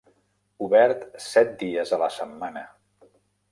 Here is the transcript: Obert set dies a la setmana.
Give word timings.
Obert 0.67 1.03
set 1.27 1.53
dies 1.61 1.93
a 1.93 2.01
la 2.07 2.09
setmana. 2.19 2.67